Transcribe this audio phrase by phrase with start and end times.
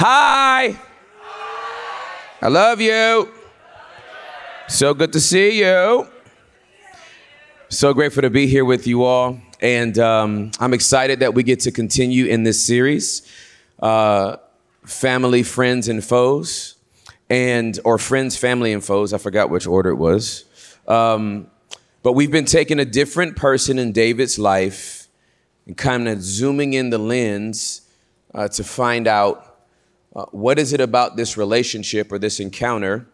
[0.00, 0.78] Hi.
[2.40, 3.32] I love you.
[4.68, 6.06] So good to see you.
[7.68, 9.40] So grateful to be here with you all.
[9.60, 13.28] And um, I'm excited that we get to continue in this series
[13.80, 14.36] uh,
[14.84, 16.76] Family, Friends, and Foes.
[17.28, 19.12] And, or Friends, Family, and Foes.
[19.12, 20.44] I forgot which order it was.
[20.86, 21.50] Um,
[22.04, 25.08] but we've been taking a different person in David's life
[25.66, 27.80] and kind of zooming in the lens
[28.32, 29.47] uh, to find out
[30.18, 33.06] uh, what is it about this relationship or this encounter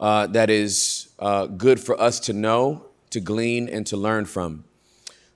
[0.00, 4.64] uh, that is uh, good for us to know, to glean, and to learn from?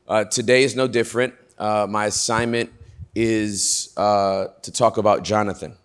[0.08, 1.32] Uh, today is no different.
[1.56, 2.72] Uh, my assignment
[3.14, 5.76] is to talk about Jonathan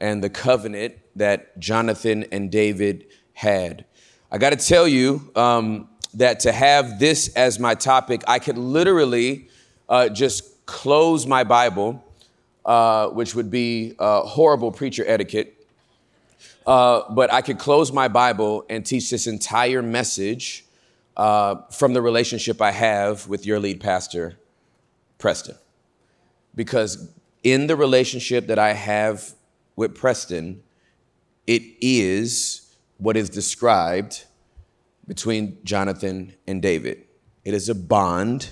[0.00, 3.04] and the covenant that Jonathan and David
[3.34, 3.84] had.
[4.30, 8.56] I got to tell you um, that to have this as my topic, I could
[8.56, 9.50] literally
[10.14, 12.02] just close my Bible
[12.64, 15.66] uh, which would be uh, horrible preacher etiquette.
[16.66, 20.64] Uh, but I could close my Bible and teach this entire message
[21.16, 24.38] uh, from the relationship I have with your lead pastor,
[25.18, 25.56] Preston.
[26.54, 27.10] Because
[27.42, 29.34] in the relationship that I have
[29.74, 30.62] with Preston,
[31.46, 34.24] it is what is described
[35.06, 37.04] between Jonathan and David.
[37.44, 38.50] It is a bond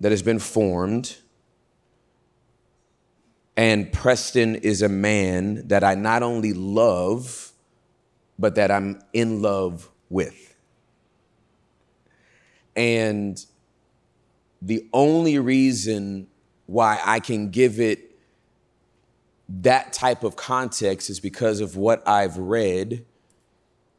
[0.00, 1.18] that has been formed
[3.60, 7.52] and Preston is a man that I not only love,
[8.38, 10.56] but that I'm in love with.
[12.74, 13.44] And
[14.62, 16.28] the only reason
[16.64, 18.18] why I can give it
[19.46, 23.04] that type of context is because of what I've read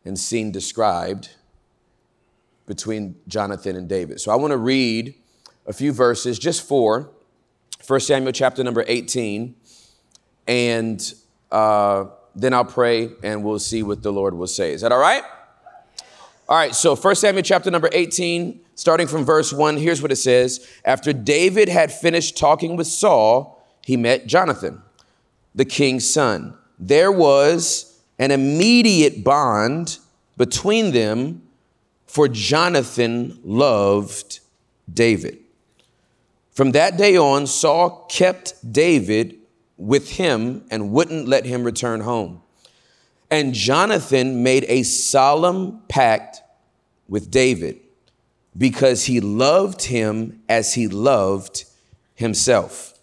[0.03, 1.29] and seen described
[2.65, 4.21] between Jonathan and David.
[4.21, 5.13] So I want to read
[5.67, 7.11] a few verses, just four
[7.85, 9.55] 1 Samuel chapter number 18.
[10.47, 11.13] And
[11.51, 14.73] uh, then I'll pray and we'll see what the Lord will say.
[14.73, 15.23] Is that all right?
[16.49, 20.17] All right, so 1 Samuel chapter number 18, starting from verse 1, here's what it
[20.17, 20.67] says.
[20.83, 24.81] After David had finished talking with Saul, he met Jonathan,
[25.55, 26.57] the king's son.
[26.77, 29.97] There was an immediate bond
[30.35, 31.41] between them,
[32.05, 34.41] for Jonathan loved
[34.93, 35.40] David.
[36.51, 39.37] From that day on, Saul kept David
[39.77, 42.41] with him and wouldn't let him return home.
[43.29, 46.41] And Jonathan made a solemn pact
[47.07, 47.79] with David
[48.57, 51.63] because he loved him as he loved
[52.15, 52.99] himself.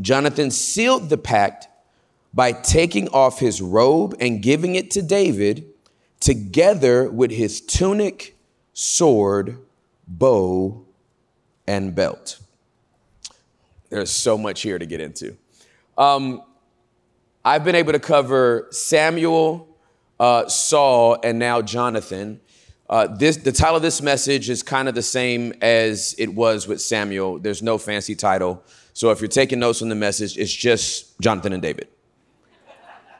[0.00, 1.68] Jonathan sealed the pact
[2.32, 5.66] by taking off his robe and giving it to David,
[6.18, 8.34] together with his tunic,
[8.72, 9.58] sword,
[10.08, 10.86] bow,
[11.66, 12.38] and belt.
[13.92, 15.36] There's so much here to get into.
[15.98, 16.42] Um,
[17.44, 19.68] I've been able to cover Samuel,
[20.18, 22.40] uh, Saul, and now Jonathan.
[22.88, 26.66] Uh, this, the title of this message is kind of the same as it was
[26.66, 27.38] with Samuel.
[27.38, 28.64] There's no fancy title.
[28.94, 31.88] So if you're taking notes from the message, it's just Jonathan and David.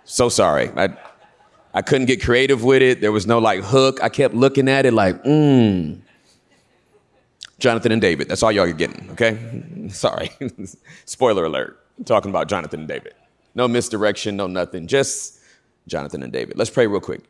[0.04, 0.70] So sorry.
[0.74, 0.96] I,
[1.74, 3.02] I couldn't get creative with it.
[3.02, 4.02] There was no like hook.
[4.02, 6.00] I kept looking at it like, mmm.
[7.62, 8.28] Jonathan and David.
[8.28, 9.38] That's all y'all are getting, okay?
[9.88, 10.32] Sorry.
[11.04, 11.78] Spoiler alert.
[11.96, 13.14] I'm talking about Jonathan and David.
[13.54, 14.88] No misdirection, no nothing.
[14.88, 15.38] Just
[15.86, 16.58] Jonathan and David.
[16.58, 17.20] Let's pray real quick.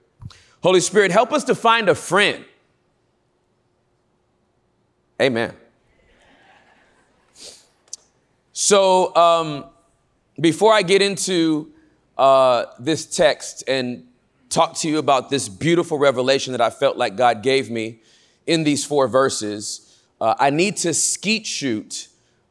[0.63, 2.47] Holy Spirit, help us to find a friend.
[5.21, 5.53] Amen.
[8.55, 9.67] So, um,
[10.41, 11.71] before I get into
[12.17, 14.07] uh, this text and
[14.49, 18.01] talk to you about this beautiful revelation that I felt like God gave me
[18.47, 19.92] in these four verses,
[20.23, 22.07] uh, I need to skeet shoot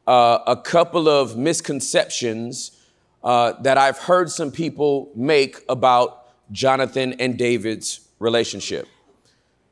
[0.06, 2.78] uh, a couple of misconceptions
[3.24, 8.86] uh, that I've heard some people make about Jonathan and David's relationship.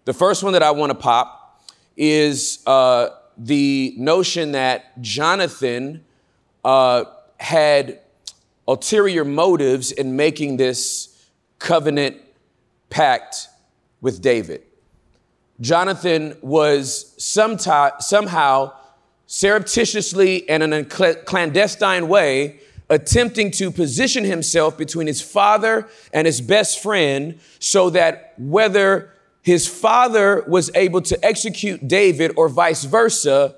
[0.07, 1.63] The first one that I want to pop
[1.95, 6.03] is uh, the notion that Jonathan
[6.65, 7.05] uh,
[7.39, 8.01] had
[8.67, 11.23] ulterior motives in making this
[11.59, 12.17] covenant
[12.89, 13.49] pact
[14.01, 14.63] with David.
[15.61, 18.73] Jonathan was somehow
[19.27, 26.41] surreptitiously and in a clandestine way attempting to position himself between his father and his
[26.41, 29.13] best friend so that whether
[29.43, 33.55] his father was able to execute David or vice versa,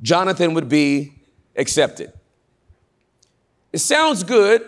[0.00, 1.12] Jonathan would be
[1.56, 2.12] accepted.
[3.72, 4.66] It sounds good,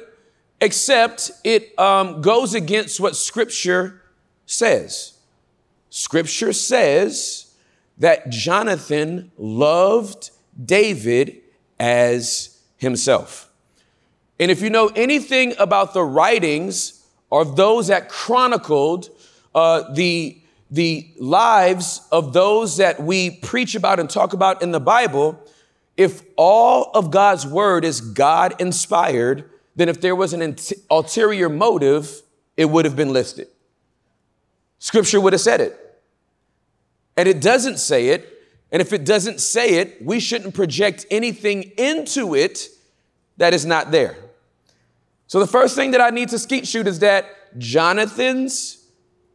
[0.60, 4.02] except it um, goes against what scripture
[4.46, 5.11] says.
[5.94, 7.54] Scripture says
[7.98, 10.30] that Jonathan loved
[10.64, 11.42] David
[11.78, 13.50] as himself.
[14.40, 19.10] And if you know anything about the writings or those that chronicled
[19.54, 20.40] uh, the,
[20.70, 25.38] the lives of those that we preach about and talk about in the Bible,
[25.98, 29.44] if all of God's word is God inspired,
[29.76, 30.56] then if there was an
[30.90, 32.22] ulterior motive,
[32.56, 33.48] it would have been listed.
[34.78, 35.80] Scripture would have said it.
[37.16, 38.28] And it doesn't say it.
[38.70, 42.68] And if it doesn't say it, we shouldn't project anything into it
[43.36, 44.16] that is not there.
[45.26, 48.86] So the first thing that I need to skeet shoot is that Jonathan's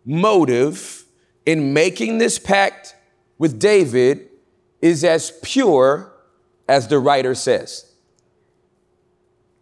[0.06, 1.06] motive
[1.46, 2.96] in making this pact
[3.38, 4.30] with David
[4.82, 6.12] is as pure
[6.68, 7.94] as the writer says.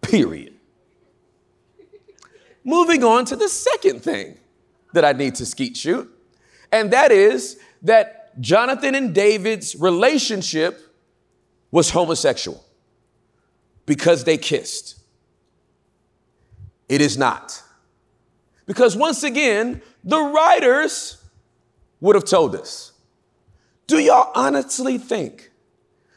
[0.01, 0.53] Period.
[2.63, 4.37] Moving on to the second thing
[4.93, 6.09] that I need to skeet shoot,
[6.71, 10.81] and that is that Jonathan and David's relationship
[11.71, 12.63] was homosexual
[13.85, 14.99] because they kissed.
[16.89, 17.61] It is not.
[18.65, 21.23] Because once again, the writers
[22.01, 22.91] would have told us.
[23.87, 25.51] Do y'all honestly think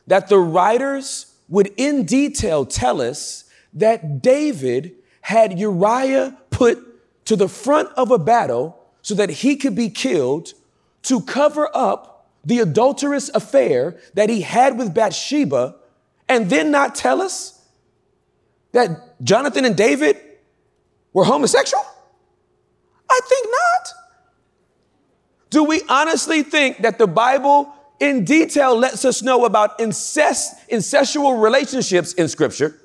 [0.06, 3.44] that the writers would in detail tell us
[3.74, 6.78] that David had Uriah put
[7.26, 10.54] to the front of a battle so that he could be killed
[11.02, 15.76] to cover up the adulterous affair that he had with Bathsheba
[16.28, 17.66] and then not tell us
[18.72, 20.16] that Jonathan and David
[21.12, 21.84] were homosexual?
[23.10, 23.94] I think not.
[25.50, 31.42] Do we honestly think that the Bible in detail lets us know about incest, incestual
[31.42, 32.78] relationships in Scripture,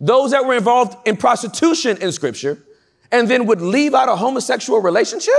[0.00, 2.62] those that were involved in prostitution in Scripture,
[3.10, 5.34] and then would leave out a homosexual relationship?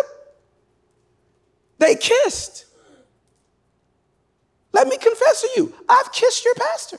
[1.83, 2.63] They kissed.
[4.71, 6.97] Let me confess to you, I've kissed your pastor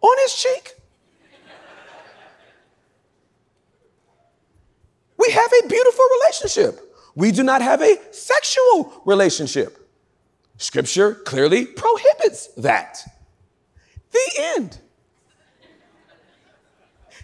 [0.00, 0.74] on his cheek.
[5.18, 6.96] We have a beautiful relationship.
[7.14, 9.90] We do not have a sexual relationship.
[10.56, 13.02] Scripture clearly prohibits that.
[14.10, 14.78] The end.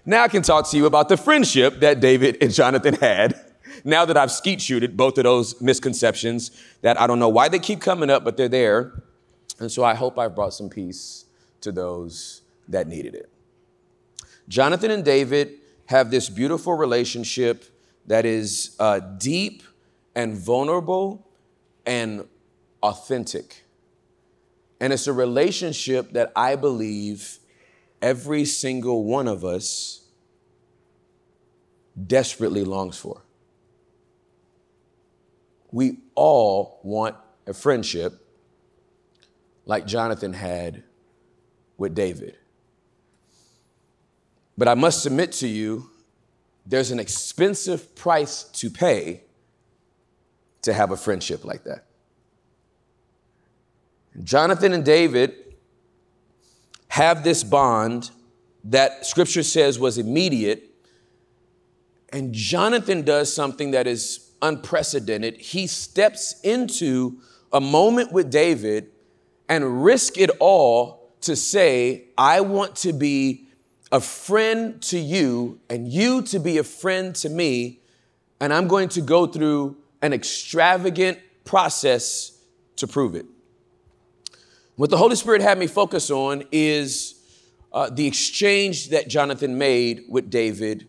[0.05, 3.44] Now I can talk to you about the friendship that David and Jonathan had.
[3.85, 6.51] Now that I've skeet shooted both of those misconceptions
[6.81, 9.05] that I don't know why they keep coming up, but they're there.
[9.61, 11.27] And so I hope I've brought some peace
[11.61, 13.31] to those that needed it.
[14.49, 15.55] Jonathan and David
[15.87, 17.65] have this beautiful relationship
[18.07, 19.63] that is uh, deep
[20.15, 21.27] and vulnerable
[21.85, 22.27] and
[22.83, 23.65] authentic.
[24.81, 27.39] And it's a relationship that I believe
[28.03, 30.03] every single one of us
[32.07, 33.24] desperately longs for.
[35.75, 37.17] We all want
[37.49, 38.25] a friendship
[39.67, 40.85] like Jonathan had
[41.77, 42.39] with David.
[44.57, 45.91] But I must submit to you,
[46.65, 49.25] there's an expensive price to pay
[50.63, 51.87] to have a friendship like that.
[54.23, 55.57] Jonathan and David
[56.87, 58.13] have this bond
[58.63, 60.71] that scripture says was immediate.
[62.13, 65.37] And Jonathan does something that is unprecedented.
[65.37, 67.19] He steps into
[67.53, 68.91] a moment with David
[69.49, 73.49] and risk it all to say, I want to be
[73.93, 77.81] a friend to you and you to be a friend to me.
[78.41, 82.39] And I'm going to go through an extravagant process
[82.77, 83.27] to prove it.
[84.77, 87.15] What the Holy Spirit had me focus on is
[87.73, 90.89] uh, the exchange that Jonathan made with David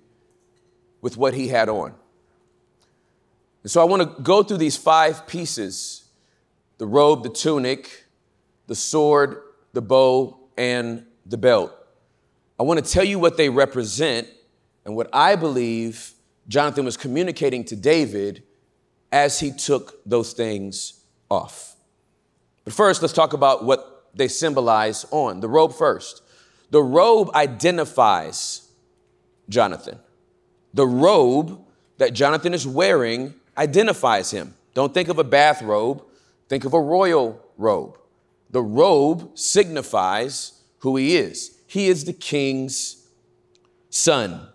[1.02, 1.94] with what he had on.
[3.65, 6.03] And so I want to go through these five pieces
[6.77, 8.05] the robe, the tunic,
[8.67, 9.41] the sword,
[9.74, 11.74] the bow, and the belt.
[12.60, 14.27] I want to tell you what they represent
[14.86, 16.13] and what I believe
[16.48, 18.43] Jonathan was communicating to David
[19.12, 21.75] as he took those things off.
[22.65, 25.39] But first, let's talk about what they symbolize on.
[25.39, 26.22] The robe first.
[26.69, 28.69] The robe identifies
[29.50, 29.98] Jonathan.
[30.75, 31.65] The robe
[31.98, 34.56] that Jonathan is wearing identifies him.
[34.74, 36.04] Don't think of a bathrobe,
[36.50, 37.98] think of a royal robe.
[38.50, 41.58] The robe signifies who he is.
[41.68, 43.08] He is the king's
[43.90, 44.50] son,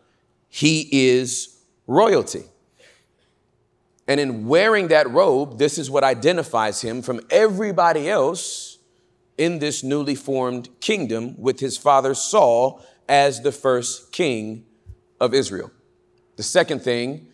[0.48, 2.44] he is royalty.
[4.06, 8.78] And in wearing that robe, this is what identifies him from everybody else
[9.38, 14.66] in this newly formed kingdom with his father Saul as the first king
[15.20, 15.70] of Israel.
[16.36, 17.28] The second thing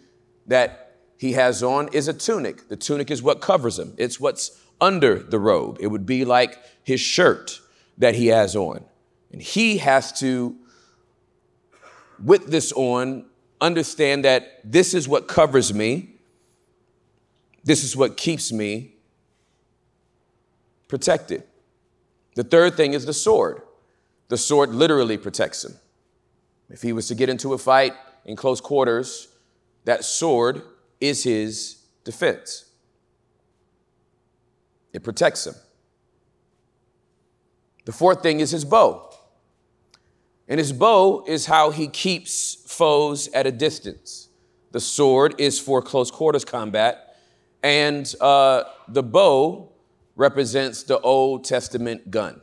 [0.47, 0.86] that
[1.19, 2.69] he has on is a tunic.
[2.69, 5.79] The tunic is what covers him, it's what's under the robe.
[5.81, 7.61] It would be like his shirt
[7.99, 8.85] that he has on.
[9.33, 10.57] And he has to,
[12.23, 13.27] with this on,
[13.61, 16.11] understand that this is what covers me,
[17.65, 18.93] this is what keeps me
[20.89, 21.43] protected.
[22.35, 23.63] The third thing is the sword.
[24.29, 25.75] The sword literally protects him.
[26.69, 27.95] If he was to get into a fight
[28.25, 29.29] in close quarters,
[29.85, 30.63] that sword
[31.01, 32.67] is his defense.
[34.93, 35.55] It protects him.
[37.85, 39.15] The fourth thing is his bow.
[40.49, 44.29] And his bow is how he keeps foes at a distance.
[44.73, 47.17] The sword is for close quarters combat,
[47.63, 49.73] and uh, the bow
[50.15, 52.41] represents the Old Testament gun.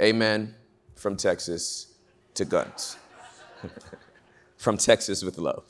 [0.00, 0.54] Amen.
[0.94, 1.94] From Texas
[2.34, 2.96] to guns.
[4.56, 5.64] From Texas with love.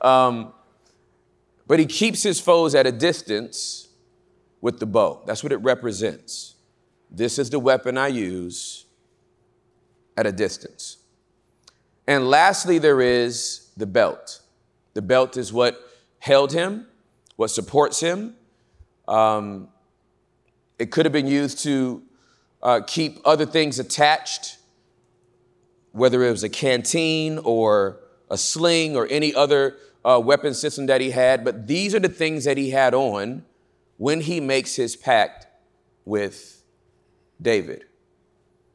[0.00, 0.52] Um,
[1.66, 3.88] but he keeps his foes at a distance
[4.60, 5.22] with the bow.
[5.26, 6.54] That's what it represents.
[7.10, 8.86] This is the weapon I use
[10.16, 10.98] at a distance.
[12.06, 14.40] And lastly, there is the belt.
[14.94, 15.80] The belt is what
[16.18, 16.86] held him,
[17.36, 18.34] what supports him.
[19.08, 19.68] Um,
[20.78, 22.02] it could have been used to
[22.62, 24.58] uh, keep other things attached,
[25.92, 28.00] whether it was a canteen or
[28.30, 31.44] a sling or any other uh, weapon system that he had.
[31.44, 33.44] But these are the things that he had on
[33.96, 35.46] when he makes his pact
[36.04, 36.62] with
[37.40, 37.84] David.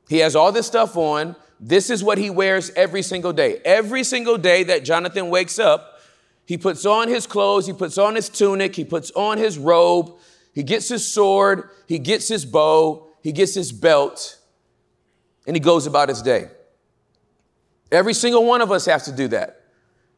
[0.10, 1.36] He has all this stuff on.
[1.60, 3.60] This is what he wears every single day.
[3.66, 6.00] Every single day that Jonathan wakes up,
[6.46, 10.16] he puts on his clothes, he puts on his tunic, he puts on his robe,
[10.54, 14.38] he gets his sword, he gets his bow, he gets his belt,
[15.46, 16.50] and he goes about his day.
[17.92, 19.57] Every single one of us has to do that.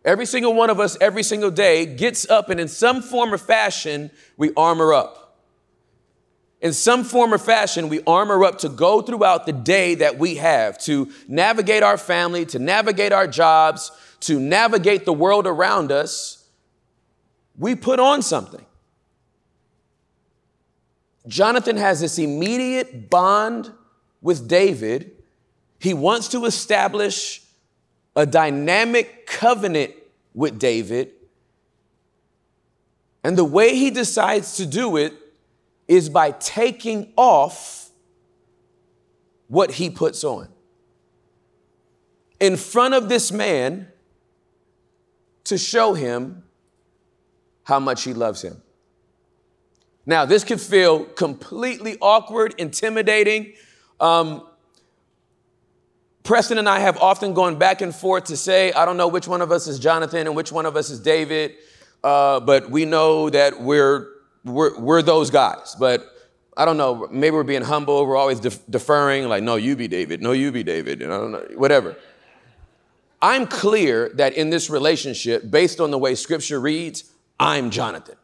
[0.09, 3.37] Every single one of us, every single day, gets up and in some form or
[3.37, 5.19] fashion, we armor up
[6.61, 10.35] in some form or fashion, we armor up to go throughout the day that we
[10.35, 16.45] have to navigate our family, to navigate our jobs, to navigate the world around us.
[17.57, 18.65] We put on something.
[21.27, 23.71] Jonathan has this immediate bond
[24.21, 25.11] with David.
[25.79, 27.41] He wants to establish
[28.15, 29.93] a dynamic covenant
[30.39, 31.11] with David.
[33.25, 35.13] And the way he decides to do it
[35.85, 37.89] is by taking off
[39.49, 40.47] what he puts on.
[42.39, 43.89] In front of this man
[45.43, 46.43] to show him
[47.63, 48.61] how much he loves him.
[50.05, 53.55] Now, this could feel completely awkward, intimidating.
[53.99, 54.47] Um,
[56.23, 59.27] Preston and I have often gone back and forth to say, I don't know which
[59.27, 61.55] one of us is Jonathan and which one of us is David,
[62.03, 64.07] uh, but we know that we're
[64.43, 65.75] we're, we're those guys.
[65.79, 66.05] But
[66.55, 69.87] I don't know, maybe we're being humble, we're always def- deferring, like, no, you be
[69.87, 71.95] David, no, you be David, and I don't know, whatever.
[73.21, 78.15] I'm clear that in this relationship, based on the way scripture reads, I'm Jonathan.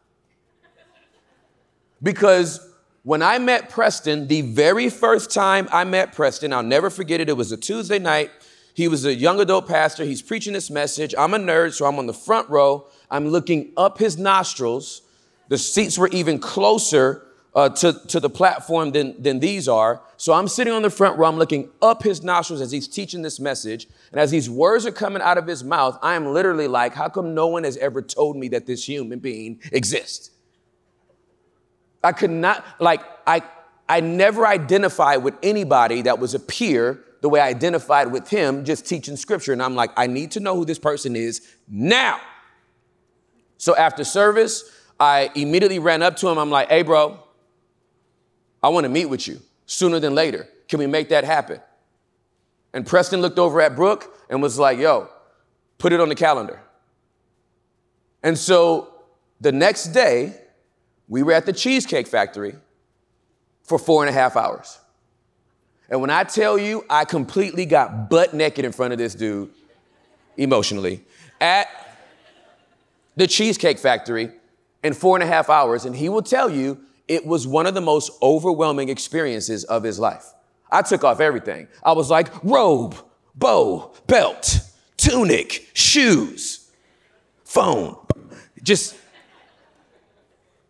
[2.02, 2.65] Because
[3.06, 7.28] when I met Preston, the very first time I met Preston, I'll never forget it,
[7.28, 8.32] it was a Tuesday night.
[8.74, 10.02] He was a young adult pastor.
[10.02, 11.14] He's preaching this message.
[11.16, 12.88] I'm a nerd, so I'm on the front row.
[13.08, 15.02] I'm looking up his nostrils
[15.46, 20.02] the seats were even closer uh, to, to the platform than, than these are.
[20.16, 23.22] So I'm sitting on the front row, I'm looking up his nostrils as he's teaching
[23.22, 23.86] this message.
[24.10, 27.08] And as these words are coming out of his mouth, I am literally like, how
[27.08, 30.32] come no one has ever told me that this human being exists?
[32.06, 33.42] I could not, like, I,
[33.88, 38.64] I never identified with anybody that was a peer the way I identified with him
[38.64, 39.52] just teaching scripture.
[39.52, 42.20] And I'm like, I need to know who this person is now.
[43.58, 44.70] So after service,
[45.00, 46.38] I immediately ran up to him.
[46.38, 47.18] I'm like, hey, bro,
[48.62, 50.46] I want to meet with you sooner than later.
[50.68, 51.60] Can we make that happen?
[52.72, 55.08] And Preston looked over at Brooke and was like, yo,
[55.78, 56.60] put it on the calendar.
[58.22, 58.94] And so
[59.40, 60.34] the next day,
[61.08, 62.54] we were at the Cheesecake Factory
[63.62, 64.78] for four and a half hours.
[65.88, 69.50] And when I tell you, I completely got butt naked in front of this dude,
[70.36, 71.04] emotionally,
[71.40, 71.68] at
[73.14, 74.32] the Cheesecake Factory
[74.82, 77.74] in four and a half hours, and he will tell you it was one of
[77.74, 80.32] the most overwhelming experiences of his life.
[80.70, 81.68] I took off everything.
[81.84, 82.96] I was like, robe,
[83.34, 84.60] bow, belt,
[84.96, 86.68] tunic, shoes,
[87.44, 87.96] phone.
[88.62, 88.96] Just,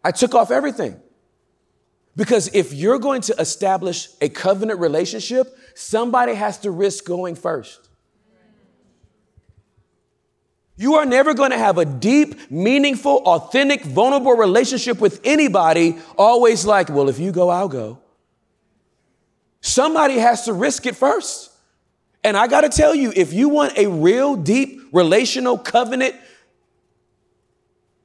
[0.07, 1.01] I took off everything.
[2.15, 7.89] Because if you're going to establish a covenant relationship, somebody has to risk going first.
[10.77, 16.65] You are never going to have a deep, meaningful, authentic, vulnerable relationship with anybody, always
[16.65, 17.99] like, well, if you go, I'll go.
[19.61, 21.51] Somebody has to risk it first.
[22.23, 26.15] And I got to tell you, if you want a real deep relational covenant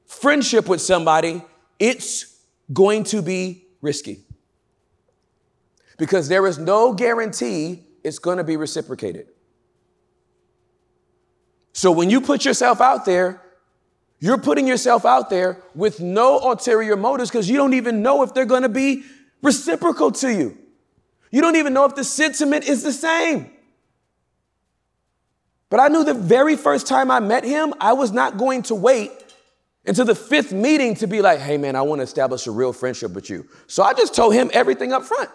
[0.06, 1.42] friendship with somebody,
[1.78, 2.40] it's
[2.72, 4.20] going to be risky.
[5.98, 9.28] Because there is no guarantee it's going to be reciprocated.
[11.72, 13.40] So when you put yourself out there,
[14.20, 18.34] you're putting yourself out there with no ulterior motives because you don't even know if
[18.34, 19.02] they're going to be
[19.42, 20.58] reciprocal to you.
[21.30, 23.50] You don't even know if the sentiment is the same.
[25.70, 28.74] But I knew the very first time I met him, I was not going to
[28.74, 29.10] wait
[29.86, 32.72] until the fifth meeting to be like, hey man, I want to establish a real
[32.72, 33.48] friendship with you.
[33.66, 35.30] So I just told him everything up front.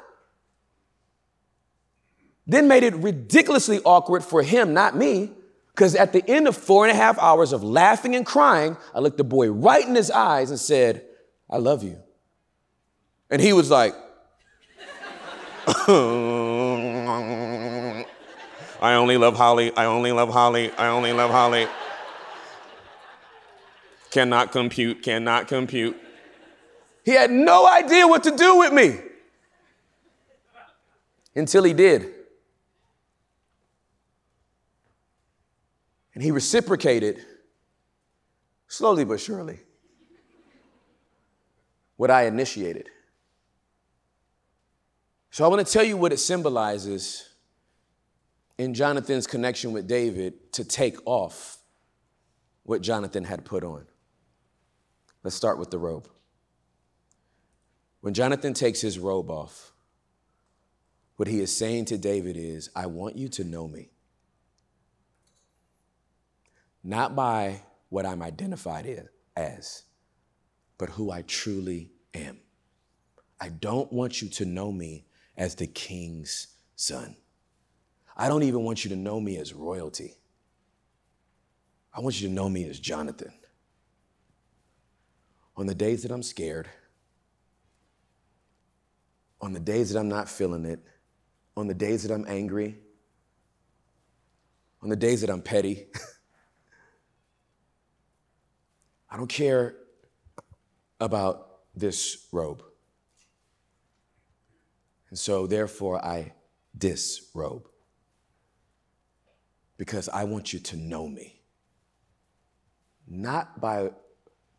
[2.45, 5.31] Then made it ridiculously awkward for him, not me,
[5.71, 8.99] because at the end of four and a half hours of laughing and crying, I
[8.99, 11.03] looked the boy right in his eyes and said,
[11.49, 11.97] I love you.
[13.29, 13.93] And he was like,
[18.79, 19.75] I only love Holly.
[19.75, 20.71] I only love Holly.
[20.71, 21.67] I only love Holly.
[24.11, 25.97] Cannot compute, cannot compute.
[27.03, 28.99] He had no idea what to do with me
[31.35, 32.13] until he did.
[36.13, 37.23] And he reciprocated
[38.67, 39.59] slowly but surely
[41.95, 42.89] what I initiated.
[45.31, 47.29] So I want to tell you what it symbolizes
[48.57, 51.57] in Jonathan's connection with David to take off
[52.63, 53.85] what Jonathan had put on.
[55.23, 56.09] Let's start with the robe.
[58.01, 59.73] When Jonathan takes his robe off,
[61.17, 63.89] what he is saying to David is, I want you to know me.
[66.83, 69.83] Not by what I'm identified as,
[70.77, 72.39] but who I truly am.
[73.41, 75.05] I don't want you to know me
[75.35, 77.15] as the king's son.
[78.15, 80.15] I don't even want you to know me as royalty.
[81.93, 83.33] I want you to know me as Jonathan.
[85.57, 86.69] On the days that I'm scared,
[89.41, 90.79] on the days that I'm not feeling it,
[91.55, 92.77] on the days that I'm angry,
[94.81, 95.87] on the days that I'm petty,
[99.09, 99.75] I don't care
[100.99, 102.61] about this robe.
[105.09, 106.33] And so, therefore, I
[106.77, 107.67] disrobe
[109.77, 111.39] because I want you to know me.
[113.07, 113.91] Not by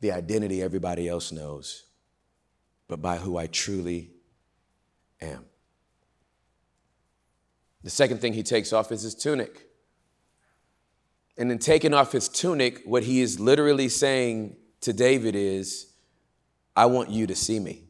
[0.01, 1.85] the identity everybody else knows,
[2.87, 4.11] but by who I truly
[5.21, 5.45] am.
[7.83, 9.67] The second thing he takes off is his tunic.
[11.37, 15.93] And in taking off his tunic, what he is literally saying to David is,
[16.75, 17.85] I want you to see me.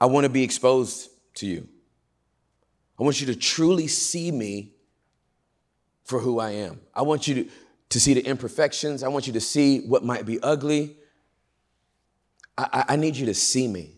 [0.00, 1.68] I want to be exposed to you.
[2.98, 4.72] I want you to truly see me
[6.04, 6.80] for who I am.
[6.94, 7.50] I want you to,
[7.90, 9.02] to see the imperfections.
[9.02, 10.96] I want you to see what might be ugly.
[12.56, 13.94] I, I need you to see me.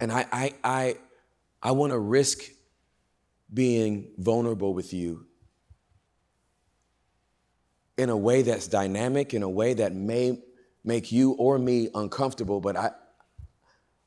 [0.00, 0.96] And I, I, I,
[1.62, 2.42] I want to risk
[3.52, 5.26] being vulnerable with you
[7.96, 10.42] in a way that's dynamic, in a way that may
[10.84, 12.90] make you or me uncomfortable, but I,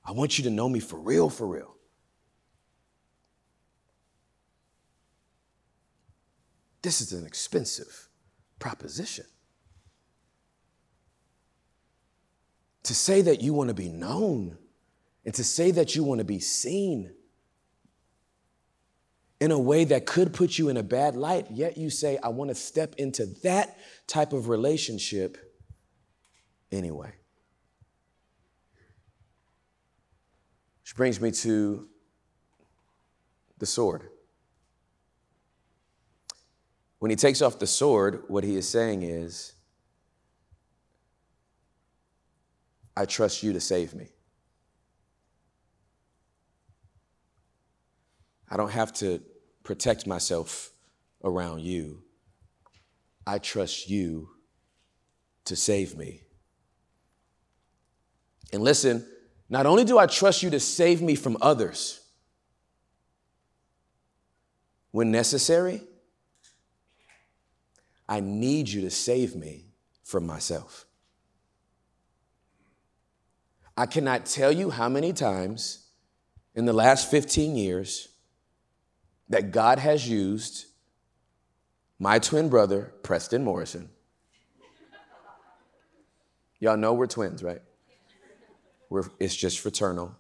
[0.05, 1.76] I want you to know me for real, for real.
[6.81, 8.07] This is an expensive
[8.59, 9.25] proposition.
[12.83, 14.57] To say that you want to be known
[15.25, 17.13] and to say that you want to be seen
[19.39, 22.29] in a way that could put you in a bad light, yet you say, I
[22.29, 25.37] want to step into that type of relationship
[26.71, 27.11] anyway.
[30.81, 31.87] Which brings me to
[33.59, 34.09] the sword.
[36.99, 39.53] When he takes off the sword, what he is saying is,
[42.95, 44.09] I trust you to save me.
[48.49, 49.21] I don't have to
[49.63, 50.71] protect myself
[51.23, 52.01] around you.
[53.27, 54.29] I trust you
[55.45, 56.21] to save me.
[58.51, 59.05] And listen,
[59.49, 61.99] not only do I trust you to save me from others
[64.91, 65.81] when necessary,
[68.09, 69.65] I need you to save me
[70.03, 70.85] from myself.
[73.75, 75.85] I cannot tell you how many times
[76.55, 78.07] in the last 15 years
[79.29, 80.65] that God has used
[81.99, 83.89] my twin brother, Preston Morrison.
[86.59, 87.61] Y'all know we're twins, right?
[88.89, 90.15] We're, it's just fraternal.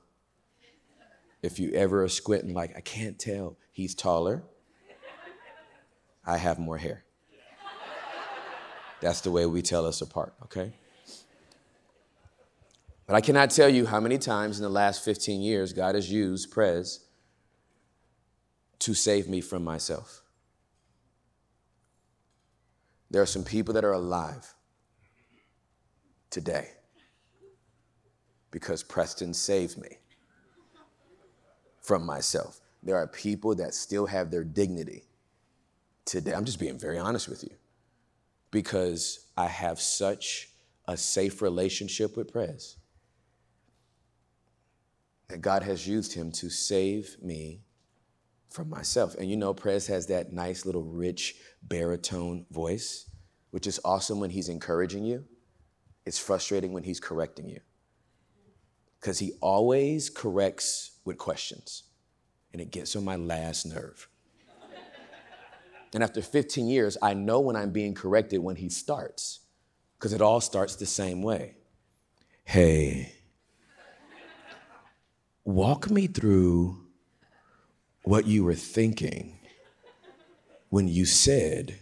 [1.41, 4.43] If you ever are squinting, like, I can't tell, he's taller.
[6.25, 7.05] I have more hair.
[8.99, 10.73] That's the way we tell us apart, okay?
[13.05, 16.11] But I cannot tell you how many times in the last 15 years God has
[16.11, 17.05] used Prez
[18.79, 20.23] to save me from myself.
[23.09, 24.53] There are some people that are alive
[26.29, 26.69] today
[28.51, 29.97] because Preston saved me
[31.81, 32.59] from myself.
[32.83, 35.03] There are people that still have their dignity
[36.03, 36.33] today.
[36.33, 37.51] I'm just being very honest with you
[38.51, 40.49] because I have such
[40.87, 42.77] a safe relationship with Prez
[45.29, 47.61] that God has used him to save me
[48.49, 49.15] from myself.
[49.15, 53.09] And you know, Prez has that nice little rich baritone voice,
[53.51, 55.25] which is awesome when he's encouraging you.
[56.05, 57.59] It's frustrating when he's correcting you.
[58.99, 61.83] Because he always corrects with questions,
[62.53, 64.07] and it gets on my last nerve.
[65.97, 69.39] And after 15 years, I know when I'm being corrected when he starts,
[69.97, 71.55] because it all starts the same way.
[72.43, 73.15] Hey,
[75.43, 76.77] walk me through
[78.03, 79.39] what you were thinking
[80.69, 81.79] when you said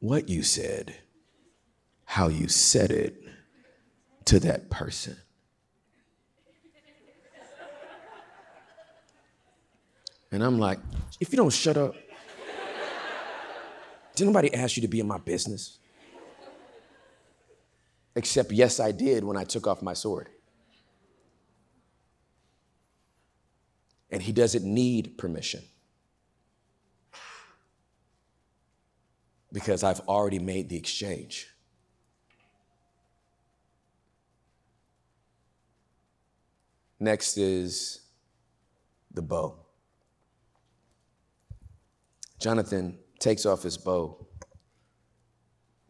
[0.00, 0.96] what you said,
[2.06, 3.22] how you said it
[4.24, 5.16] to that person.
[10.32, 10.80] And I'm like,
[11.20, 11.94] if you don't shut up,
[14.14, 15.78] did nobody ask you to be in my business?
[18.16, 20.28] Except, yes, I did when I took off my sword.
[24.14, 25.60] and he doesn't need permission.
[29.52, 31.48] Because I've already made the exchange.
[37.00, 38.02] Next is
[39.12, 39.56] the bow.
[42.38, 44.26] Jonathan takes off his bow,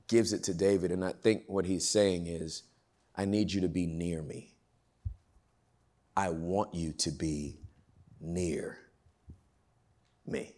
[0.09, 2.65] gives it to David, and I think what he's saying is,
[3.17, 4.55] I need you to be near me.
[6.17, 7.59] I want you to be
[8.21, 8.79] near
[10.27, 10.55] me.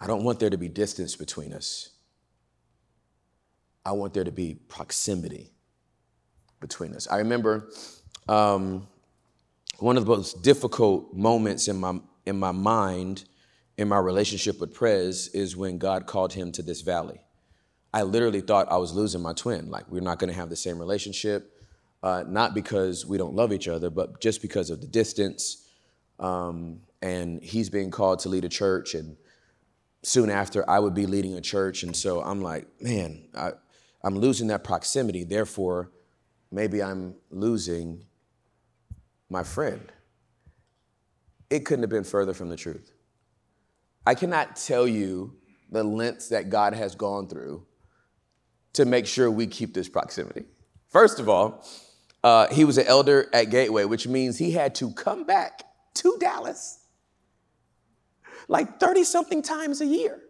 [0.00, 1.90] I don't want there to be distance between us.
[3.84, 5.52] I want there to be proximity
[6.60, 7.06] between us.
[7.08, 7.70] I remember
[8.28, 8.88] um,
[9.78, 13.24] one of the most difficult moments in my in my mind
[13.78, 17.20] in my relationship with Prez is when God called him to this valley.
[17.92, 19.70] I literally thought I was losing my twin.
[19.70, 21.52] Like we're not going to have the same relationship
[22.02, 25.66] uh, not because we don't love each other, but just because of the distance.
[26.20, 29.16] Um, and he's being called to lead a church, and
[30.02, 31.82] soon after, I would be leading a church.
[31.82, 33.52] And so I'm like, man, I,
[34.04, 35.24] I'm losing that proximity.
[35.24, 35.90] Therefore,
[36.50, 38.04] maybe I'm losing
[39.28, 39.92] my friend.
[41.50, 42.92] It couldn't have been further from the truth.
[44.06, 45.34] I cannot tell you
[45.70, 47.66] the lengths that God has gone through
[48.74, 50.44] to make sure we keep this proximity.
[50.88, 51.66] First of all,
[52.22, 55.64] uh, he was an elder at Gateway, which means he had to come back
[55.94, 56.78] to Dallas
[58.48, 60.20] like 30 something times a year.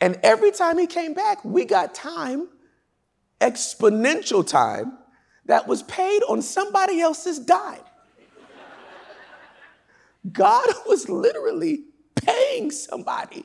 [0.00, 2.48] And every time he came back, we got time,
[3.40, 4.98] exponential time,
[5.46, 7.83] that was paid on somebody else's dime.
[10.30, 11.84] God was literally
[12.14, 13.44] paying somebody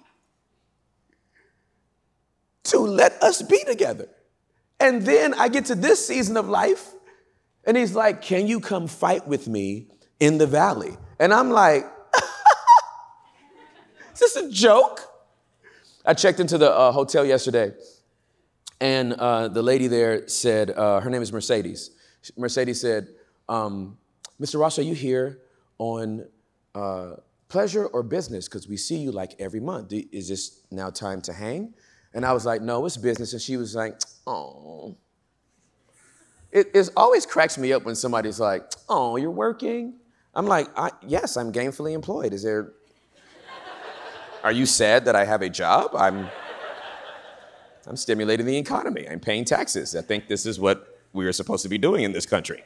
[2.63, 4.07] to let us be together.
[4.79, 6.91] And then I get to this season of life,
[7.65, 9.87] and he's like, Can you come fight with me
[10.19, 10.95] in the valley?
[11.19, 11.85] And I'm like,
[14.13, 15.01] Is this a joke?
[16.05, 17.73] I checked into the uh, hotel yesterday,
[18.79, 21.91] and uh, the lady there said, uh, Her name is Mercedes.
[22.37, 23.09] Mercedes said,
[23.47, 23.97] um,
[24.39, 24.59] Mr.
[24.59, 25.39] Ross, are you here
[25.77, 26.25] on
[26.75, 27.13] uh,
[27.47, 28.47] pleasure or business?
[28.47, 29.93] Because we see you like every month.
[29.93, 31.73] Is this now time to hang?
[32.13, 33.33] And I was like, no, it's business.
[33.33, 34.95] And she was like, oh.
[36.51, 39.93] It, it always cracks me up when somebody's like, oh, you're working?
[40.33, 40.67] I'm like,
[41.05, 42.33] yes, I'm gainfully employed.
[42.33, 42.73] Is there,
[44.43, 45.91] are you sad that I have a job?
[45.95, 46.29] I'm,
[47.85, 49.07] I'm stimulating the economy.
[49.07, 49.95] I'm paying taxes.
[49.95, 52.63] I think this is what we are supposed to be doing in this country.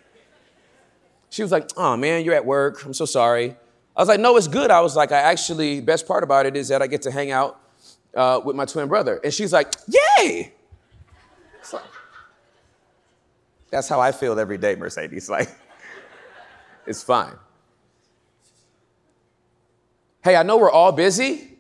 [1.29, 2.85] She was like, oh man, you're at work.
[2.85, 3.57] I'm so sorry.
[3.95, 4.71] I was like, no, it's good.
[4.71, 7.31] I was like, I actually, best part about it is that I get to hang
[7.31, 7.59] out
[8.15, 9.19] uh, with my twin brother.
[9.23, 9.73] And she's like,
[10.17, 10.53] Yay!
[13.69, 15.27] That's how I feel every day, Mercedes.
[15.29, 15.49] Like,
[16.85, 17.33] it's fine.
[20.23, 21.57] Hey, I know we're all busy,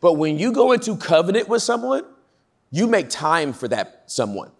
[0.00, 2.04] but when you go into covenant with someone,
[2.72, 4.50] you make time for that someone.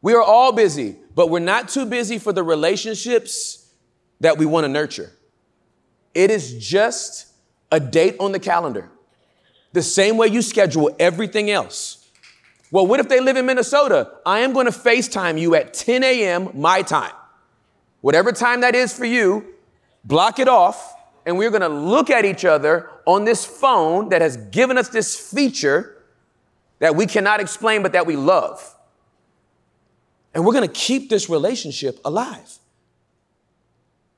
[0.00, 3.70] We are all busy, but we're not too busy for the relationships
[4.20, 5.12] that we want to nurture.
[6.18, 7.28] It is just
[7.70, 8.90] a date on the calendar,
[9.72, 12.10] the same way you schedule everything else.
[12.72, 14.10] Well, what if they live in Minnesota?
[14.26, 16.50] I am going to FaceTime you at 10 a.m.
[16.54, 17.12] my time.
[18.00, 19.54] Whatever time that is for you,
[20.02, 20.92] block it off,
[21.24, 24.88] and we're going to look at each other on this phone that has given us
[24.88, 26.02] this feature
[26.80, 28.74] that we cannot explain, but that we love.
[30.34, 32.58] And we're going to keep this relationship alive.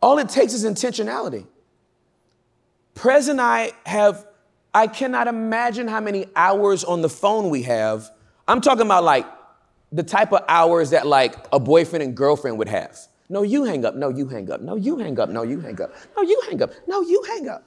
[0.00, 1.44] All it takes is intentionality.
[3.00, 4.26] Prez and I have,
[4.74, 8.10] I cannot imagine how many hours on the phone we have.
[8.46, 9.24] I'm talking about like
[9.90, 12.98] the type of hours that like a boyfriend and girlfriend would have.
[13.30, 13.94] No, you hang up.
[13.94, 14.60] No, you hang up.
[14.60, 15.30] No, you hang up.
[15.30, 15.94] No, you hang up.
[16.14, 16.72] No, you hang up.
[16.86, 17.64] No, you hang up.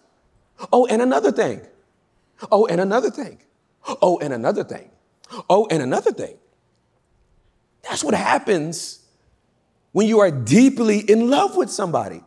[0.71, 1.61] Oh, and another thing.
[2.51, 3.39] Oh, and another thing.
[4.03, 4.91] Oh, and another thing.
[5.49, 6.37] Oh, and another thing.
[7.81, 8.99] That's what happens
[9.93, 12.21] when you are deeply in love with somebody.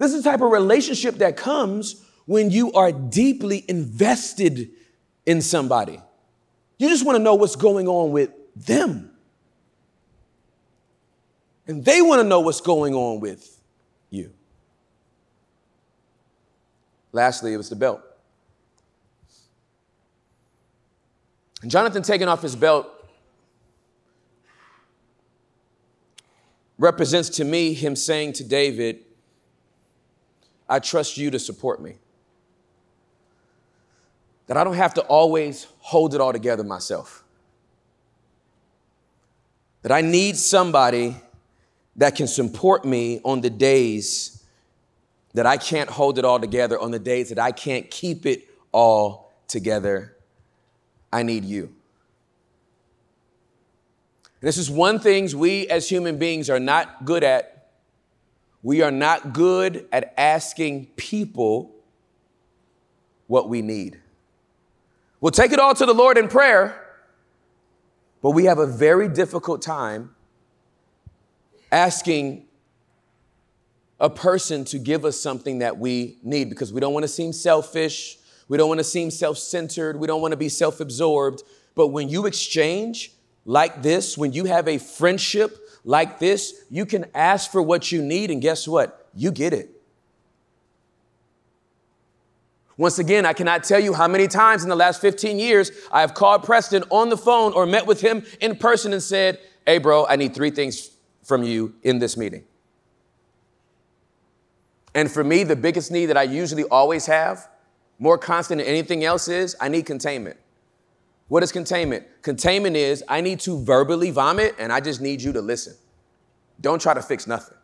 [0.00, 4.70] This is the type of relationship that comes when you are deeply invested
[5.26, 6.00] in somebody.
[6.78, 9.10] You just want to know what's going on with them.
[11.66, 13.60] And they want to know what's going on with
[14.08, 14.32] you.
[17.12, 18.00] Lastly, it was the belt.
[21.60, 22.88] And Jonathan taking off his belt
[26.78, 29.04] represents to me him saying to David,
[30.70, 31.96] I trust you to support me.
[34.46, 37.24] That I don't have to always hold it all together myself.
[39.82, 41.16] That I need somebody
[41.96, 44.44] that can support me on the days
[45.34, 48.48] that I can't hold it all together, on the days that I can't keep it
[48.72, 50.16] all together.
[51.12, 51.74] I need you.
[54.40, 57.59] This is one thing we as human beings are not good at.
[58.62, 61.74] We are not good at asking people
[63.26, 63.98] what we need.
[65.20, 66.74] We'll take it all to the Lord in prayer,
[68.22, 70.14] but we have a very difficult time
[71.70, 72.46] asking
[73.98, 77.32] a person to give us something that we need because we don't want to seem
[77.32, 78.18] selfish.
[78.48, 79.98] We don't want to seem self centered.
[79.98, 81.42] We don't want to be self absorbed.
[81.74, 83.12] But when you exchange,
[83.44, 88.02] like this, when you have a friendship like this, you can ask for what you
[88.02, 89.08] need, and guess what?
[89.14, 89.70] You get it.
[92.76, 96.00] Once again, I cannot tell you how many times in the last 15 years I
[96.00, 99.76] have called Preston on the phone or met with him in person and said, Hey,
[99.76, 100.90] bro, I need three things
[101.22, 102.44] from you in this meeting.
[104.94, 107.48] And for me, the biggest need that I usually always have,
[107.98, 110.38] more constant than anything else, is I need containment.
[111.30, 112.06] What is containment?
[112.22, 115.74] Containment is I need to verbally vomit and I just need you to listen.
[116.60, 117.56] Don't try to fix nothing.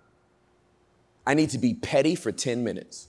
[1.26, 3.09] I need to be petty for 10 minutes.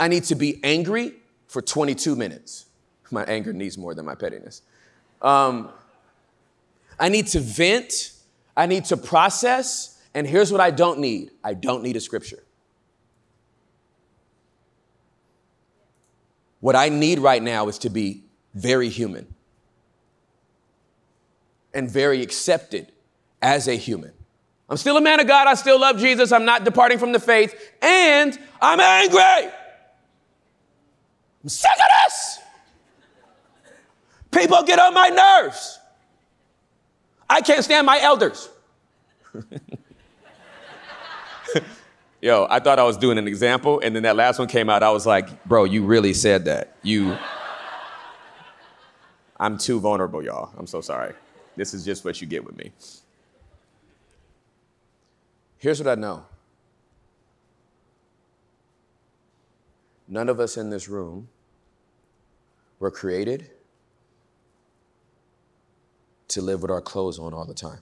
[0.00, 1.12] I need to be angry
[1.48, 2.64] for 22 minutes.
[3.10, 4.62] My anger needs more than my pettiness.
[5.20, 5.68] Um,
[6.98, 8.12] I need to vent.
[8.56, 10.02] I need to process.
[10.14, 12.42] And here's what I don't need I don't need a scripture.
[16.64, 18.24] What I need right now is to be
[18.54, 19.26] very human
[21.74, 22.90] and very accepted
[23.42, 24.12] as a human.
[24.70, 25.46] I'm still a man of God.
[25.46, 26.32] I still love Jesus.
[26.32, 27.54] I'm not departing from the faith.
[27.82, 29.52] And I'm angry.
[31.42, 32.38] I'm sick of this.
[34.30, 35.78] People get on my nerves.
[37.28, 38.48] I can't stand my elders.
[42.24, 44.82] Yo, I thought I was doing an example, and then that last one came out.
[44.82, 46.74] I was like, bro, you really said that.
[46.82, 47.18] You.
[49.38, 50.48] I'm too vulnerable, y'all.
[50.56, 51.12] I'm so sorry.
[51.54, 52.72] This is just what you get with me.
[55.58, 56.24] Here's what I know
[60.08, 61.28] none of us in this room
[62.78, 63.50] were created
[66.28, 67.80] to live with our clothes on all the time.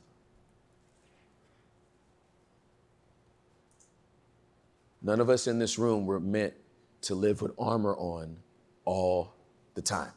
[5.03, 6.55] None of us in this room were meant
[7.03, 8.37] to live with armor on
[8.85, 9.35] all
[9.75, 10.13] the time.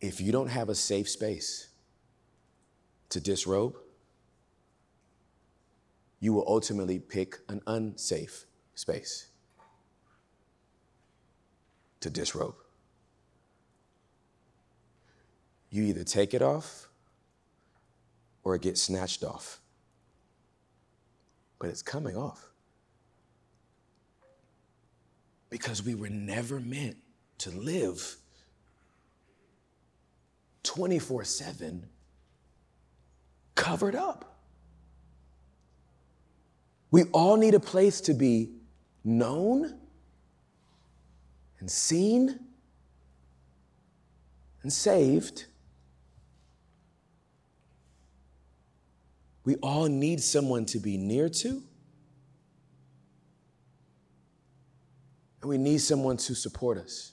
[0.00, 1.68] If you don't have a safe space
[3.10, 3.76] to disrobe,
[6.20, 9.26] you will ultimately pick an unsafe space
[12.00, 12.54] to disrobe.
[15.70, 16.88] You either take it off
[18.42, 19.60] or it gets snatched off
[21.58, 22.50] but it's coming off.
[25.48, 26.96] Because we were never meant
[27.38, 28.16] to live
[30.62, 31.86] 24 7
[33.54, 34.36] covered up.
[36.90, 38.50] We all need a place to be
[39.04, 39.78] known
[41.60, 42.38] and seen
[44.62, 45.46] and saved.
[49.46, 51.48] We all need someone to be near to.
[55.40, 57.12] And we need someone to support us.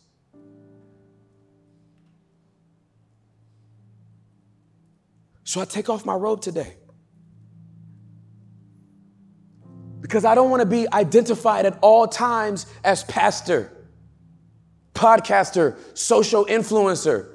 [5.43, 6.73] So I take off my robe today.
[10.01, 13.71] Because I don't want to be identified at all times as pastor,
[14.95, 17.29] podcaster, social influencer.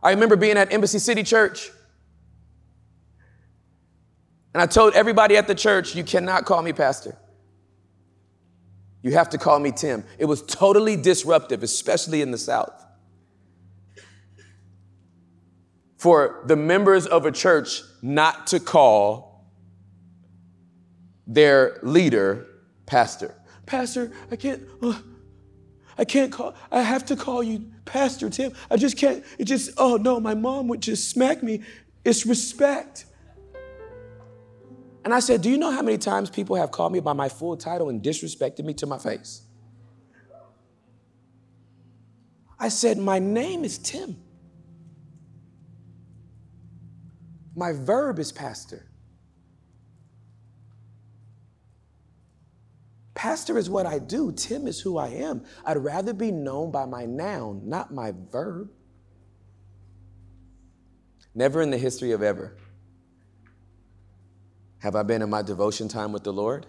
[0.00, 1.72] I remember being at Embassy City Church.
[4.52, 7.16] And I told everybody at the church, you cannot call me pastor.
[9.02, 10.04] You have to call me Tim.
[10.18, 12.84] It was totally disruptive, especially in the South.
[15.96, 19.46] For the members of a church not to call
[21.26, 22.46] their leader
[22.86, 23.34] pastor.
[23.66, 24.98] Pastor, I can't, uh,
[25.96, 28.52] I can't call, I have to call you Pastor Tim.
[28.70, 31.62] I just can't, it just, oh no, my mom would just smack me.
[32.04, 33.04] It's respect.
[35.04, 37.28] And I said, Do you know how many times people have called me by my
[37.28, 39.42] full title and disrespected me to my face?
[42.58, 44.16] I said, My name is Tim.
[47.56, 48.86] My verb is pastor.
[53.14, 55.44] Pastor is what I do, Tim is who I am.
[55.64, 58.70] I'd rather be known by my noun, not my verb.
[61.34, 62.56] Never in the history of ever
[64.80, 66.66] have I been in my devotion time with the Lord?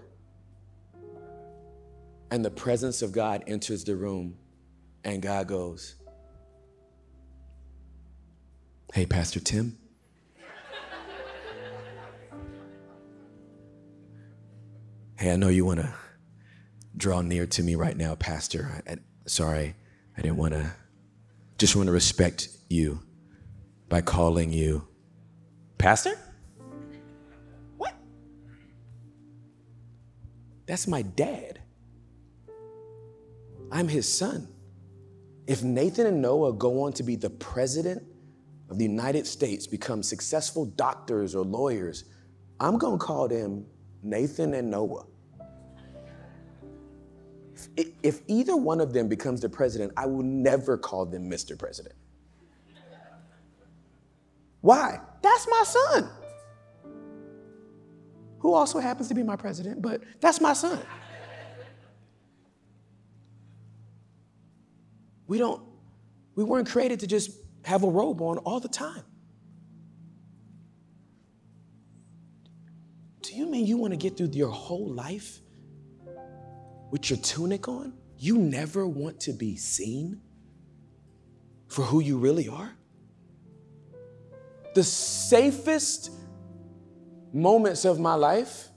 [2.32, 4.38] And the presence of God enters the room,
[5.04, 5.96] and God goes,
[8.94, 9.78] Hey, Pastor Tim.
[15.18, 15.94] hey, I know you want to
[16.98, 18.84] draw near to me right now, Pastor.
[18.88, 18.98] I, I,
[19.28, 19.76] sorry,
[20.18, 20.72] I didn't want to,
[21.58, 23.02] just want to respect you
[23.90, 24.88] by calling you
[25.78, 26.14] Pastor?
[30.72, 31.60] That's my dad.
[33.74, 34.48] I'm his son.
[35.46, 38.02] If Nathan and Noah go on to be the president
[38.70, 42.06] of the United States, become successful doctors or lawyers,
[42.62, 43.66] I'm going to call them
[44.02, 45.08] Nathan and Noah.
[47.76, 51.60] If, if either one of them becomes the president, I will never call them Mr.
[51.60, 51.96] President.
[54.62, 55.02] Why?
[55.22, 56.12] That's my son
[58.42, 60.80] who also happens to be my president, but that's my son.
[65.28, 65.62] We don't,
[66.36, 67.32] we weren't created to just
[67.64, 69.04] have a robe on all the time.
[73.22, 75.40] Do you mean you want to get through your whole life
[76.90, 77.94] with your tunic on?
[78.18, 80.20] You never want to be seen
[81.68, 82.74] for who you really are?
[84.74, 86.12] The safest
[87.34, 88.70] moments of my life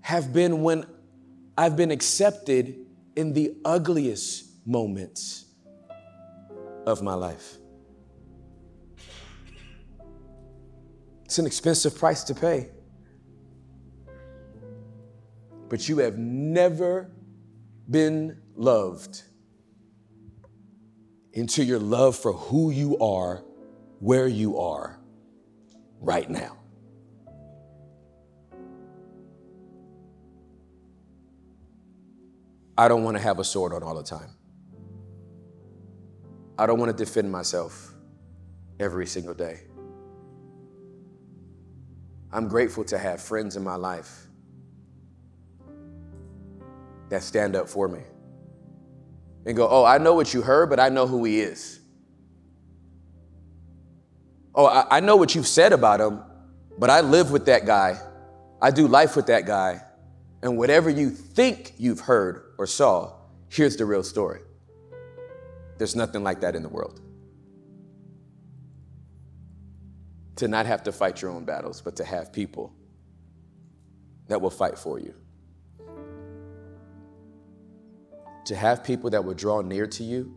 [0.00, 0.84] have been when
[1.56, 2.76] I've been accepted
[3.16, 5.46] in the ugliest moments
[6.86, 7.56] of my life.
[11.24, 12.68] It's an expensive price to pay.
[15.68, 17.10] But you have never
[17.88, 19.22] been loved
[21.32, 23.42] into your love for who you are,
[24.00, 25.01] where you are
[26.02, 26.58] right now.
[32.76, 34.30] I don't want to have a sword on all the time.
[36.58, 37.94] I don't want to defend myself
[38.80, 39.60] every single day.
[42.32, 44.26] I'm grateful to have friends in my life
[47.10, 48.00] that stand up for me
[49.44, 51.81] and go, Oh, I know what you heard, but I know who he is.
[54.54, 56.20] Oh, I, I know what you've said about him,
[56.78, 57.98] but I live with that guy.
[58.60, 59.82] I do life with that guy.
[60.42, 63.14] And whatever you think you've heard or saw,
[63.48, 64.40] here's the real story.
[65.78, 67.00] There's nothing like that in the world.
[70.36, 72.74] To not have to fight your own battles, but to have people
[74.28, 75.14] that will fight for you.
[78.46, 80.34] To have people that will draw near to you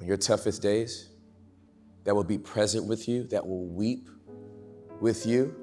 [0.00, 1.10] on your toughest days
[2.06, 4.08] that will be present with you, that will weep
[5.00, 5.54] with you,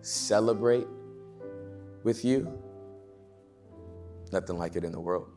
[0.00, 0.86] celebrate
[2.02, 2.50] with you.
[4.32, 5.36] Nothing like it in the world.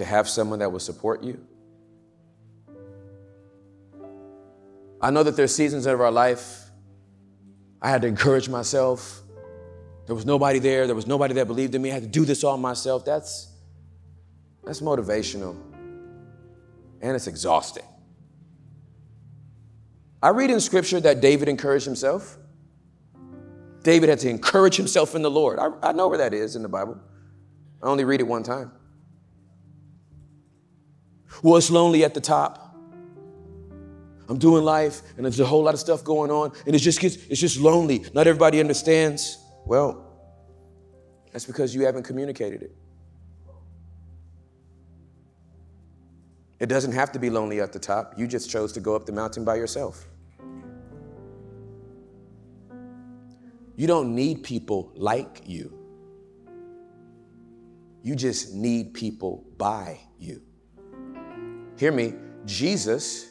[0.00, 1.38] to have someone that will support you.
[4.98, 6.70] I know that there's seasons of our life
[7.82, 9.20] I had to encourage myself.
[10.06, 10.86] There was nobody there.
[10.86, 11.90] There was nobody that believed in me.
[11.90, 13.04] I had to do this all myself.
[13.04, 13.49] That's
[14.64, 15.56] that's motivational.
[17.00, 17.84] And it's exhausting.
[20.22, 22.36] I read in scripture that David encouraged himself.
[23.82, 25.58] David had to encourage himself in the Lord.
[25.58, 27.00] I, I know where that is in the Bible.
[27.82, 28.72] I only read it one time.
[31.42, 32.76] Well, it's lonely at the top.
[34.28, 37.00] I'm doing life and there's a whole lot of stuff going on and it just
[37.00, 38.04] gets it's just lonely.
[38.14, 39.38] Not everybody understands.
[39.66, 40.06] Well,
[41.32, 42.76] that's because you haven't communicated it.
[46.60, 48.14] It doesn't have to be lonely at the top.
[48.18, 50.06] You just chose to go up the mountain by yourself.
[53.76, 55.72] You don't need people like you.
[58.02, 60.42] You just need people by you.
[61.78, 62.12] Hear me,
[62.44, 63.30] Jesus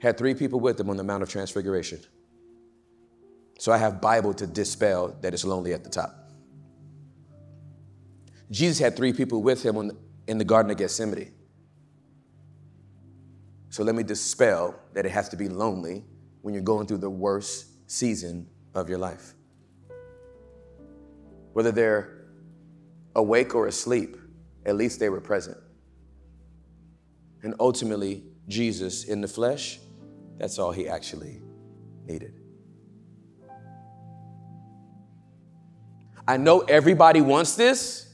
[0.00, 2.00] had three people with him on the Mount of Transfiguration.
[3.58, 6.30] So I have Bible to dispel that it's lonely at the top.
[8.50, 9.92] Jesus had three people with him
[10.26, 11.32] in the Garden of Gethsemane.
[13.74, 16.04] So let me dispel that it has to be lonely
[16.42, 19.34] when you're going through the worst season of your life.
[21.54, 22.24] Whether they're
[23.16, 24.16] awake or asleep,
[24.64, 25.56] at least they were present.
[27.42, 29.80] And ultimately, Jesus in the flesh
[30.38, 31.42] that's all he actually
[32.06, 32.40] needed.
[36.28, 38.08] I know everybody wants this.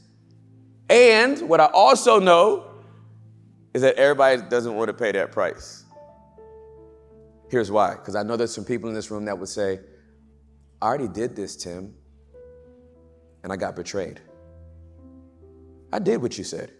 [0.89, 2.70] And what I also know
[3.73, 5.85] is that everybody doesn't want to pay that price.
[7.51, 9.81] Here's why because I know there's some people in this room that would say,
[10.81, 11.95] I already did this, Tim,
[13.43, 14.21] and I got betrayed.
[15.93, 16.73] I did what you said.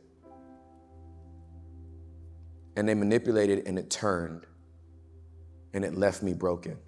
[2.77, 4.47] And they manipulated and it turned
[5.75, 6.79] and it left me broken.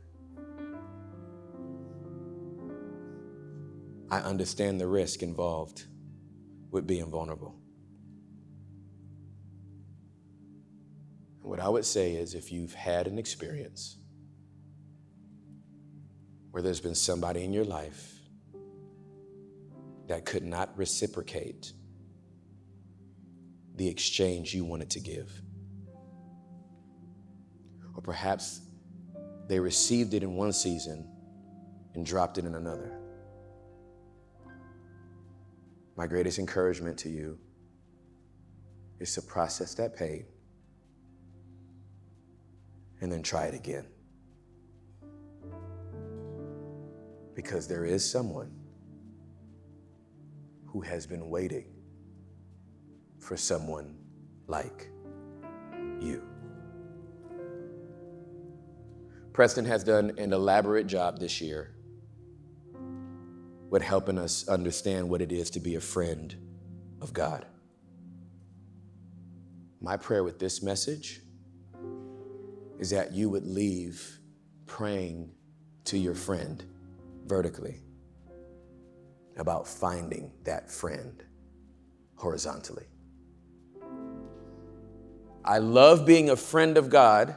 [4.10, 5.86] I understand the risk involved
[6.70, 7.61] with being vulnerable.
[11.42, 13.98] What I would say is if you've had an experience
[16.50, 18.14] where there's been somebody in your life
[20.06, 21.72] that could not reciprocate
[23.74, 25.30] the exchange you wanted to give,
[27.94, 28.60] or perhaps
[29.48, 31.08] they received it in one season
[31.94, 32.98] and dropped it in another.
[35.96, 37.38] My greatest encouragement to you
[39.00, 40.24] is to process that pain
[43.02, 43.84] and then try it again.
[47.34, 48.52] Because there is someone
[50.66, 51.66] who has been waiting
[53.18, 53.96] for someone
[54.46, 54.88] like
[56.00, 56.22] you.
[59.32, 61.74] Preston has done an elaborate job this year
[63.68, 66.36] with helping us understand what it is to be a friend
[67.00, 67.46] of God.
[69.80, 71.22] My prayer with this message
[72.82, 74.18] is that you would leave
[74.66, 75.30] praying
[75.84, 76.64] to your friend
[77.26, 77.80] vertically
[79.36, 81.22] about finding that friend
[82.16, 82.86] horizontally.
[85.44, 87.36] I love being a friend of God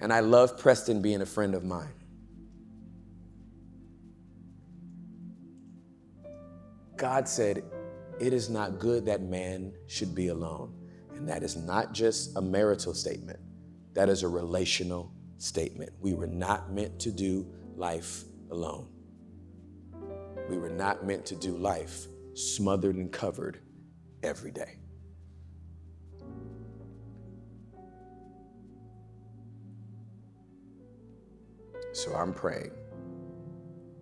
[0.00, 1.92] and I love Preston being a friend of mine.
[6.96, 7.64] God said,
[8.20, 10.72] It is not good that man should be alone.
[11.16, 13.40] And that is not just a marital statement,
[13.94, 15.90] that is a relational statement.
[16.00, 18.88] We were not meant to do life alone.
[20.48, 23.60] We were not meant to do life smothered and covered
[24.22, 24.78] every day.
[31.92, 32.70] So I'm praying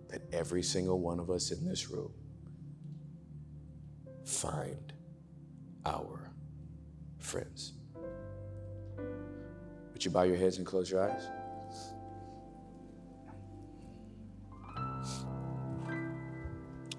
[0.09, 2.13] that every single one of us in this room
[4.23, 4.93] find
[5.85, 6.31] our
[7.19, 7.73] friends.
[10.01, 11.27] Would you bow your heads and close your eyes?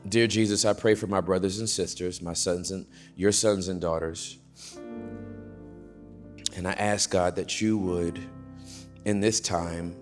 [0.09, 2.87] Dear Jesus, I pray for my brothers and sisters, my sons and
[3.17, 4.39] your sons and daughters.
[6.55, 8.21] And I ask God that you would,
[9.05, 9.97] in this time,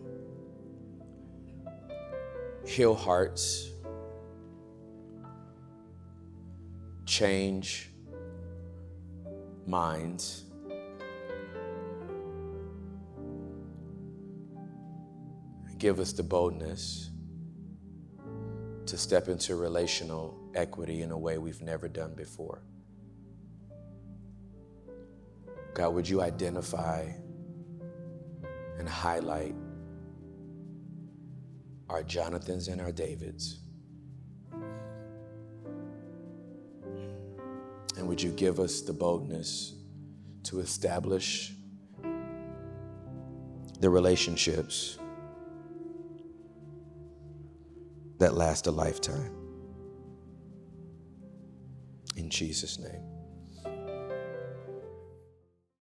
[2.67, 3.71] heal hearts,
[7.07, 7.89] change
[9.67, 10.50] minds.
[15.81, 17.09] Give us the boldness
[18.85, 22.63] to step into relational equity in a way we've never done before.
[25.73, 27.11] God, would you identify
[28.79, 29.55] and highlight
[31.89, 33.61] our Jonathans and our Davids?
[37.97, 39.77] And would you give us the boldness
[40.43, 41.55] to establish
[43.81, 44.99] the relationships
[48.21, 49.35] that last a lifetime?
[52.17, 53.20] In Jesus' name.